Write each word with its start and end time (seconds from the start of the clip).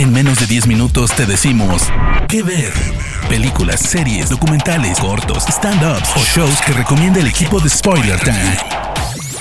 En 0.00 0.14
menos 0.14 0.40
de 0.40 0.46
10 0.46 0.66
minutos 0.66 1.14
te 1.14 1.26
decimos 1.26 1.82
qué 2.26 2.42
ver. 2.42 2.72
Películas, 3.28 3.80
series, 3.80 4.30
documentales, 4.30 4.98
cortos, 4.98 5.44
stand-ups 5.46 6.16
o 6.16 6.20
shows 6.20 6.58
que 6.62 6.72
recomienda 6.72 7.20
el 7.20 7.26
equipo 7.26 7.60
de 7.60 7.68
Spoiler 7.68 8.18
Time. 8.18 8.56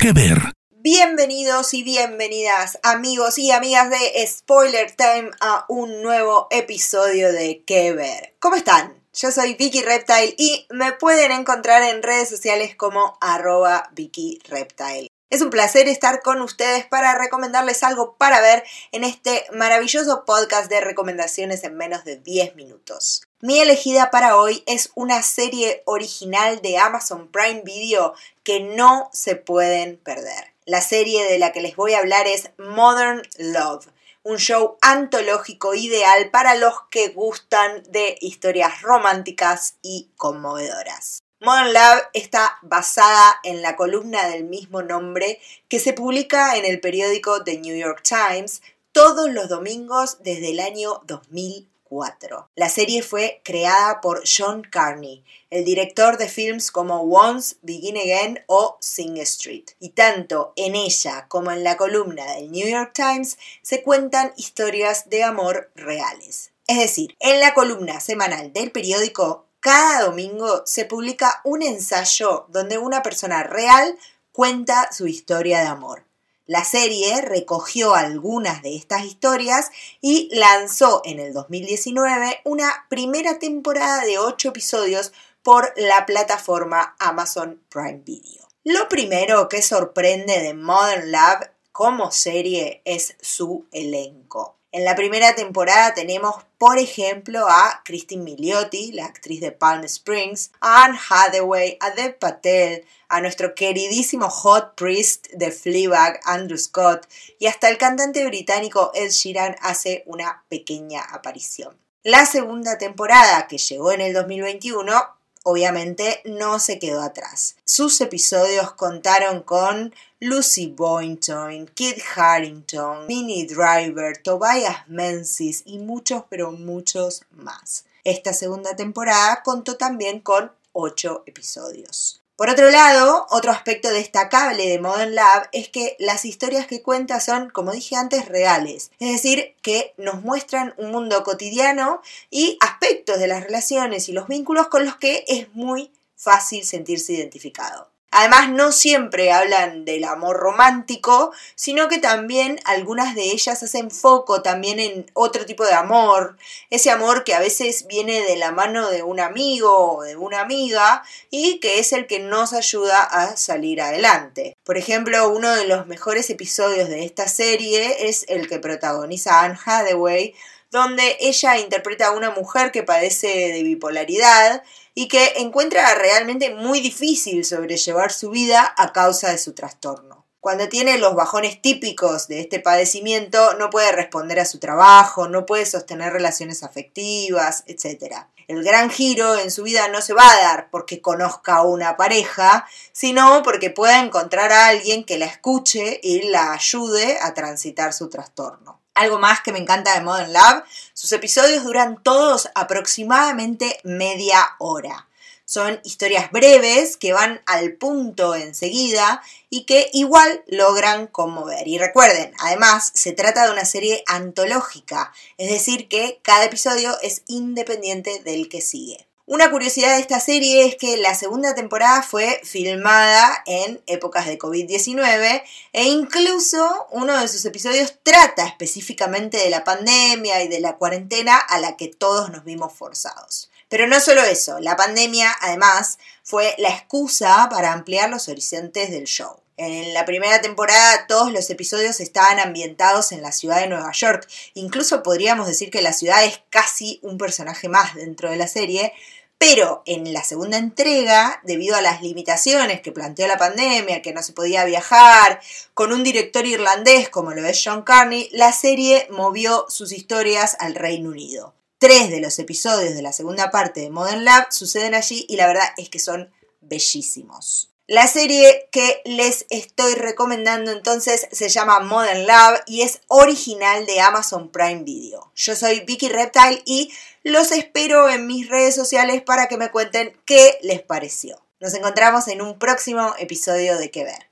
¿Qué 0.00 0.12
ver? 0.14 0.38
Bienvenidos 0.70 1.74
y 1.74 1.82
bienvenidas 1.82 2.78
amigos 2.82 3.36
y 3.36 3.50
amigas 3.50 3.90
de 3.90 4.26
Spoiler 4.26 4.90
Time 4.92 5.30
a 5.42 5.66
un 5.68 6.00
nuevo 6.00 6.46
episodio 6.50 7.34
de 7.34 7.62
¿Qué 7.66 7.92
ver? 7.92 8.34
¿Cómo 8.38 8.56
están? 8.56 8.94
Yo 9.12 9.30
soy 9.32 9.56
Vicky 9.56 9.82
Reptile 9.82 10.36
y 10.38 10.66
me 10.70 10.92
pueden 10.92 11.32
encontrar 11.32 11.82
en 11.82 12.02
redes 12.02 12.30
sociales 12.30 12.74
como 12.76 13.18
arroba 13.20 13.90
Vicky 13.92 14.38
Reptile. 14.48 15.05
Es 15.28 15.42
un 15.42 15.50
placer 15.50 15.88
estar 15.88 16.22
con 16.22 16.40
ustedes 16.40 16.86
para 16.86 17.18
recomendarles 17.18 17.82
algo 17.82 18.14
para 18.16 18.40
ver 18.40 18.62
en 18.92 19.02
este 19.02 19.44
maravilloso 19.52 20.24
podcast 20.24 20.70
de 20.70 20.80
recomendaciones 20.80 21.64
en 21.64 21.76
menos 21.76 22.04
de 22.04 22.16
10 22.16 22.54
minutos. 22.54 23.24
Mi 23.40 23.58
elegida 23.58 24.12
para 24.12 24.36
hoy 24.36 24.62
es 24.66 24.92
una 24.94 25.24
serie 25.24 25.82
original 25.84 26.62
de 26.62 26.78
Amazon 26.78 27.26
Prime 27.26 27.62
Video 27.64 28.14
que 28.44 28.60
no 28.60 29.10
se 29.12 29.34
pueden 29.34 29.96
perder. 29.96 30.54
La 30.64 30.80
serie 30.80 31.24
de 31.24 31.40
la 31.40 31.50
que 31.50 31.60
les 31.60 31.74
voy 31.74 31.94
a 31.94 31.98
hablar 31.98 32.28
es 32.28 32.50
Modern 32.56 33.22
Love, 33.36 33.88
un 34.22 34.36
show 34.36 34.78
antológico 34.80 35.74
ideal 35.74 36.30
para 36.30 36.54
los 36.54 36.74
que 36.88 37.08
gustan 37.08 37.82
de 37.88 38.16
historias 38.20 38.80
románticas 38.80 39.74
y 39.82 40.08
conmovedoras. 40.16 41.25
Modern 41.40 41.74
Love 41.74 42.02
está 42.14 42.58
basada 42.62 43.40
en 43.44 43.60
la 43.60 43.76
columna 43.76 44.26
del 44.26 44.44
mismo 44.44 44.82
nombre 44.82 45.38
que 45.68 45.78
se 45.78 45.92
publica 45.92 46.56
en 46.56 46.64
el 46.64 46.80
periódico 46.80 47.44
The 47.44 47.58
New 47.58 47.76
York 47.76 48.02
Times 48.02 48.62
todos 48.92 49.28
los 49.28 49.50
domingos 49.50 50.16
desde 50.22 50.52
el 50.52 50.60
año 50.60 51.02
2004. 51.04 52.48
La 52.54 52.70
serie 52.70 53.02
fue 53.02 53.42
creada 53.44 54.00
por 54.00 54.22
John 54.26 54.62
Carney, 54.62 55.24
el 55.50 55.66
director 55.66 56.16
de 56.16 56.28
films 56.28 56.70
como 56.70 57.02
Once, 57.02 57.56
Begin 57.60 57.98
Again 57.98 58.42
o 58.46 58.78
Sing 58.80 59.18
Street. 59.18 59.66
Y 59.78 59.90
tanto 59.90 60.54
en 60.56 60.74
ella 60.74 61.26
como 61.28 61.50
en 61.50 61.62
la 61.62 61.76
columna 61.76 62.24
del 62.32 62.50
New 62.50 62.66
York 62.66 62.92
Times 62.94 63.36
se 63.60 63.82
cuentan 63.82 64.32
historias 64.38 65.10
de 65.10 65.22
amor 65.22 65.70
reales. 65.74 66.52
Es 66.66 66.78
decir, 66.78 67.14
en 67.20 67.40
la 67.40 67.52
columna 67.52 68.00
semanal 68.00 68.54
del 68.54 68.72
periódico 68.72 69.45
cada 69.66 70.02
domingo 70.02 70.62
se 70.64 70.84
publica 70.84 71.40
un 71.42 71.60
ensayo 71.60 72.46
donde 72.50 72.78
una 72.78 73.02
persona 73.02 73.42
real 73.42 73.98
cuenta 74.30 74.92
su 74.92 75.08
historia 75.08 75.58
de 75.58 75.66
amor. 75.66 76.04
La 76.46 76.62
serie 76.62 77.20
recogió 77.20 77.96
algunas 77.96 78.62
de 78.62 78.76
estas 78.76 79.04
historias 79.04 79.72
y 80.00 80.28
lanzó 80.32 81.02
en 81.04 81.18
el 81.18 81.32
2019 81.32 82.42
una 82.44 82.86
primera 82.88 83.40
temporada 83.40 84.04
de 84.04 84.18
8 84.18 84.50
episodios 84.50 85.12
por 85.42 85.72
la 85.76 86.06
plataforma 86.06 86.94
Amazon 87.00 87.60
Prime 87.68 88.02
Video. 88.04 88.46
Lo 88.62 88.88
primero 88.88 89.48
que 89.48 89.62
sorprende 89.62 90.42
de 90.42 90.54
Modern 90.54 91.10
Love 91.10 91.50
como 91.72 92.12
serie 92.12 92.82
es 92.84 93.16
su 93.20 93.66
elenco. 93.72 94.55
En 94.76 94.84
la 94.84 94.94
primera 94.94 95.34
temporada 95.34 95.94
tenemos, 95.94 96.34
por 96.58 96.76
ejemplo, 96.76 97.48
a 97.48 97.80
Christine 97.82 98.22
Milioti, 98.22 98.92
la 98.92 99.06
actriz 99.06 99.40
de 99.40 99.50
Palm 99.50 99.82
Springs, 99.84 100.50
a 100.60 100.84
Anne 100.84 100.98
Hathaway, 101.08 101.78
a 101.80 101.92
Deb 101.92 102.18
Patel, 102.18 102.84
a 103.08 103.22
nuestro 103.22 103.54
queridísimo 103.54 104.28
Hot 104.28 104.74
Priest 104.74 105.28
de 105.32 105.50
Fleabag, 105.50 106.20
Andrew 106.24 106.58
Scott, 106.58 107.08
y 107.38 107.46
hasta 107.46 107.70
el 107.70 107.78
cantante 107.78 108.26
británico 108.26 108.90
Ed 108.92 109.12
Sheeran 109.12 109.56
hace 109.62 110.02
una 110.04 110.44
pequeña 110.50 111.00
aparición. 111.00 111.78
La 112.02 112.26
segunda 112.26 112.76
temporada, 112.76 113.46
que 113.48 113.56
llegó 113.56 113.92
en 113.92 114.02
el 114.02 114.12
2021, 114.12 115.15
obviamente 115.48 116.22
no 116.24 116.58
se 116.58 116.80
quedó 116.80 117.02
atrás. 117.02 117.54
Sus 117.64 118.00
episodios 118.00 118.72
contaron 118.72 119.44
con 119.44 119.94
Lucy 120.18 120.66
Boynton, 120.66 121.68
Kit 121.68 121.98
Harrington, 122.16 123.06
Minnie 123.06 123.46
Driver, 123.46 124.20
Tobias 124.20 124.88
Menzies 124.88 125.62
y 125.64 125.78
muchos, 125.78 126.24
pero 126.28 126.50
muchos 126.50 127.22
más. 127.30 127.84
Esta 128.02 128.32
segunda 128.32 128.74
temporada 128.74 129.44
contó 129.44 129.76
también 129.76 130.18
con 130.18 130.50
8 130.72 131.22
episodios. 131.26 132.25
Por 132.36 132.50
otro 132.50 132.70
lado, 132.70 133.26
otro 133.30 133.50
aspecto 133.50 133.88
destacable 133.90 134.68
de 134.68 134.78
Modern 134.78 135.14
Lab 135.14 135.48
es 135.52 135.70
que 135.70 135.96
las 135.98 136.26
historias 136.26 136.66
que 136.66 136.82
cuenta 136.82 137.18
son, 137.18 137.48
como 137.48 137.72
dije 137.72 137.96
antes, 137.96 138.28
reales. 138.28 138.90
Es 138.98 139.10
decir, 139.10 139.54
que 139.62 139.94
nos 139.96 140.20
muestran 140.20 140.74
un 140.76 140.90
mundo 140.90 141.24
cotidiano 141.24 142.02
y 142.30 142.58
aspectos 142.60 143.18
de 143.18 143.28
las 143.28 143.42
relaciones 143.42 144.10
y 144.10 144.12
los 144.12 144.28
vínculos 144.28 144.68
con 144.68 144.84
los 144.84 144.96
que 144.96 145.24
es 145.28 145.54
muy 145.54 145.90
fácil 146.14 146.66
sentirse 146.66 147.14
identificado. 147.14 147.95
Además, 148.12 148.50
no 148.50 148.72
siempre 148.72 149.32
hablan 149.32 149.84
del 149.84 150.04
amor 150.04 150.36
romántico, 150.36 151.32
sino 151.54 151.88
que 151.88 151.98
también 151.98 152.60
algunas 152.64 153.14
de 153.14 153.24
ellas 153.32 153.62
hacen 153.62 153.90
foco 153.90 154.42
también 154.42 154.78
en 154.78 155.10
otro 155.12 155.44
tipo 155.44 155.64
de 155.64 155.74
amor, 155.74 156.36
ese 156.70 156.90
amor 156.90 157.24
que 157.24 157.34
a 157.34 157.40
veces 157.40 157.86
viene 157.88 158.22
de 158.22 158.36
la 158.36 158.52
mano 158.52 158.90
de 158.90 159.02
un 159.02 159.20
amigo 159.20 159.96
o 159.96 160.02
de 160.02 160.16
una 160.16 160.40
amiga 160.40 161.02
y 161.30 161.58
que 161.58 161.78
es 161.78 161.92
el 161.92 162.06
que 162.06 162.20
nos 162.20 162.52
ayuda 162.52 163.02
a 163.02 163.36
salir 163.36 163.82
adelante. 163.82 164.56
Por 164.64 164.78
ejemplo, 164.78 165.28
uno 165.28 165.54
de 165.54 165.66
los 165.66 165.86
mejores 165.86 166.30
episodios 166.30 166.88
de 166.88 167.04
esta 167.04 167.28
serie 167.28 168.08
es 168.08 168.24
el 168.28 168.48
que 168.48 168.60
protagoniza 168.60 169.42
Anne 169.42 169.58
Hathaway, 169.64 170.34
donde 170.70 171.16
ella 171.20 171.58
interpreta 171.58 172.08
a 172.08 172.12
una 172.12 172.30
mujer 172.30 172.70
que 172.70 172.82
padece 172.82 173.28
de 173.52 173.62
bipolaridad 173.62 174.62
y 174.98 175.08
que 175.08 175.34
encuentra 175.36 175.94
realmente 175.94 176.54
muy 176.54 176.80
difícil 176.80 177.44
sobrellevar 177.44 178.10
su 178.10 178.30
vida 178.30 178.74
a 178.78 178.94
causa 178.94 179.30
de 179.30 179.36
su 179.36 179.52
trastorno. 179.52 180.24
Cuando 180.40 180.70
tiene 180.70 180.96
los 180.96 181.14
bajones 181.14 181.60
típicos 181.60 182.28
de 182.28 182.40
este 182.40 182.60
padecimiento, 182.60 183.58
no 183.58 183.68
puede 183.68 183.92
responder 183.92 184.40
a 184.40 184.46
su 184.46 184.58
trabajo, 184.58 185.28
no 185.28 185.44
puede 185.44 185.66
sostener 185.66 186.14
relaciones 186.14 186.62
afectivas, 186.62 187.62
etc. 187.66 188.14
El 188.48 188.64
gran 188.64 188.88
giro 188.88 189.38
en 189.38 189.50
su 189.50 189.64
vida 189.64 189.88
no 189.88 190.00
se 190.00 190.14
va 190.14 190.22
a 190.26 190.40
dar 190.40 190.70
porque 190.70 191.02
conozca 191.02 191.56
a 191.56 191.62
una 191.62 191.98
pareja, 191.98 192.66
sino 192.92 193.42
porque 193.42 193.68
pueda 193.68 194.02
encontrar 194.02 194.50
a 194.50 194.68
alguien 194.68 195.04
que 195.04 195.18
la 195.18 195.26
escuche 195.26 196.00
y 196.02 196.22
la 196.30 196.52
ayude 196.52 197.18
a 197.20 197.34
transitar 197.34 197.92
su 197.92 198.08
trastorno. 198.08 198.85
Algo 198.96 199.18
más 199.18 199.42
que 199.42 199.52
me 199.52 199.58
encanta 199.58 199.94
de 199.94 200.00
Modern 200.00 200.32
Love, 200.32 200.64
sus 200.94 201.12
episodios 201.12 201.64
duran 201.64 202.02
todos 202.02 202.48
aproximadamente 202.54 203.78
media 203.84 204.56
hora. 204.58 205.06
Son 205.44 205.78
historias 205.84 206.32
breves 206.32 206.96
que 206.96 207.12
van 207.12 207.40
al 207.46 207.74
punto 207.74 208.34
enseguida 208.34 209.22
y 209.48 209.64
que 209.64 209.90
igual 209.92 210.42
logran 210.48 211.06
conmover. 211.06 211.68
Y 211.68 211.78
recuerden, 211.78 212.32
además 212.38 212.90
se 212.94 213.12
trata 213.12 213.44
de 213.44 213.52
una 213.52 213.64
serie 213.66 214.02
antológica, 214.06 215.12
es 215.38 215.50
decir, 215.50 215.88
que 215.88 216.18
cada 216.22 216.46
episodio 216.46 216.96
es 217.02 217.22
independiente 217.28 218.22
del 218.24 218.48
que 218.48 218.60
sigue. 218.60 219.06
Una 219.28 219.50
curiosidad 219.50 219.96
de 219.96 220.00
esta 220.00 220.20
serie 220.20 220.66
es 220.66 220.76
que 220.76 220.96
la 220.98 221.12
segunda 221.16 221.52
temporada 221.52 222.00
fue 222.02 222.40
filmada 222.44 223.42
en 223.46 223.82
épocas 223.88 224.24
de 224.26 224.38
COVID-19 224.38 225.42
e 225.72 225.84
incluso 225.84 226.86
uno 226.92 227.20
de 227.20 227.26
sus 227.26 227.44
episodios 227.44 227.94
trata 228.04 228.46
específicamente 228.46 229.36
de 229.36 229.50
la 229.50 229.64
pandemia 229.64 230.44
y 230.44 230.48
de 230.48 230.60
la 230.60 230.76
cuarentena 230.76 231.36
a 231.36 231.58
la 231.58 231.76
que 231.76 231.88
todos 231.88 232.30
nos 232.30 232.44
vimos 232.44 232.72
forzados. 232.72 233.50
Pero 233.68 233.88
no 233.88 233.98
solo 233.98 234.22
eso, 234.22 234.60
la 234.60 234.76
pandemia 234.76 235.34
además 235.40 235.98
fue 236.22 236.54
la 236.58 236.68
excusa 236.68 237.48
para 237.50 237.72
ampliar 237.72 238.08
los 238.08 238.28
horizontes 238.28 238.92
del 238.92 239.06
show. 239.06 239.40
En 239.58 239.94
la 239.94 240.04
primera 240.04 240.42
temporada 240.42 241.06
todos 241.06 241.32
los 241.32 241.48
episodios 241.48 242.00
estaban 242.00 242.38
ambientados 242.38 243.12
en 243.12 243.22
la 243.22 243.32
ciudad 243.32 243.60
de 243.60 243.68
Nueva 243.68 243.90
York. 243.92 244.28
Incluso 244.52 245.02
podríamos 245.02 245.46
decir 245.46 245.70
que 245.70 245.80
la 245.80 245.94
ciudad 245.94 246.24
es 246.24 246.42
casi 246.50 247.00
un 247.02 247.16
personaje 247.16 247.70
más 247.70 247.94
dentro 247.94 248.30
de 248.30 248.36
la 248.36 248.48
serie. 248.48 248.92
Pero 249.38 249.82
en 249.86 250.12
la 250.12 250.24
segunda 250.24 250.56
entrega, 250.58 251.40
debido 251.44 251.76
a 251.76 251.82
las 251.82 252.02
limitaciones 252.02 252.80
que 252.80 252.92
planteó 252.92 253.26
la 253.26 253.38
pandemia, 253.38 254.00
que 254.00 254.12
no 254.12 254.22
se 254.22 254.32
podía 254.32 254.64
viajar, 254.64 255.40
con 255.74 255.92
un 255.92 256.04
director 256.04 256.46
irlandés 256.46 257.08
como 257.10 257.32
lo 257.32 257.46
es 257.46 257.62
John 257.62 257.82
Carney, 257.82 258.30
la 258.32 258.52
serie 258.52 259.06
movió 259.10 259.66
sus 259.68 259.92
historias 259.92 260.56
al 260.58 260.74
Reino 260.74 261.10
Unido. 261.10 261.54
Tres 261.78 262.08
de 262.10 262.20
los 262.20 262.38
episodios 262.38 262.94
de 262.94 263.02
la 263.02 263.12
segunda 263.12 263.50
parte 263.50 263.80
de 263.80 263.90
Modern 263.90 264.24
Lab 264.24 264.50
suceden 264.50 264.94
allí 264.94 265.26
y 265.28 265.36
la 265.36 265.46
verdad 265.46 265.68
es 265.76 265.90
que 265.90 265.98
son 265.98 266.30
bellísimos. 266.62 267.75
La 267.88 268.08
serie 268.08 268.68
que 268.72 269.00
les 269.04 269.46
estoy 269.48 269.94
recomendando 269.94 270.72
entonces 270.72 271.28
se 271.30 271.48
llama 271.48 271.78
Modern 271.78 272.26
Love 272.26 272.60
y 272.66 272.82
es 272.82 273.00
original 273.06 273.86
de 273.86 274.00
Amazon 274.00 274.50
Prime 274.50 274.82
Video. 274.82 275.30
Yo 275.36 275.54
soy 275.54 275.80
Vicky 275.86 276.08
Reptile 276.08 276.62
y 276.64 276.92
los 277.22 277.52
espero 277.52 278.08
en 278.08 278.26
mis 278.26 278.48
redes 278.48 278.74
sociales 278.74 279.22
para 279.22 279.46
que 279.46 279.56
me 279.56 279.70
cuenten 279.70 280.16
qué 280.24 280.58
les 280.62 280.82
pareció. 280.82 281.40
Nos 281.60 281.74
encontramos 281.74 282.26
en 282.26 282.42
un 282.42 282.58
próximo 282.58 283.14
episodio 283.18 283.78
de 283.78 283.90
Que 283.92 284.02
Ver. 284.02 284.30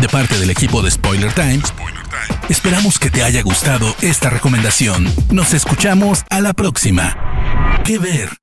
De 0.00 0.08
parte 0.08 0.38
del 0.38 0.50
equipo 0.50 0.80
de 0.80 0.92
Spoiler 0.92 1.34
Times, 1.34 1.72
Esperamos 2.48 2.98
que 2.98 3.10
te 3.10 3.22
haya 3.22 3.42
gustado 3.42 3.94
esta 4.02 4.28
recomendación. 4.28 5.06
Nos 5.30 5.54
escuchamos 5.54 6.24
a 6.30 6.40
la 6.40 6.52
próxima. 6.52 7.16
¿Qué 7.84 7.98
ver? 7.98 8.39